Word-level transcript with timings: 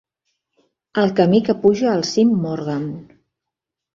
El 1.01 1.11
camí 1.19 1.41
que 1.49 1.55
puja 1.67 1.91
al 1.91 2.01
cim 2.13 2.33
Morgan. 2.47 2.89